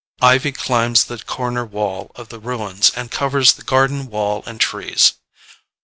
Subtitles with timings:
[0.23, 5.13] Ivy climbs the corner wall of the ruins and covers garden wall and trees.